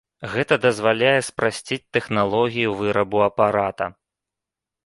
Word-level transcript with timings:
Гэта 0.35 0.55
дазваляе 0.65 1.19
спрасціць 1.27 1.79
тэхналогію 1.97 2.73
вырабу 2.81 3.23
апарата. 3.29 3.85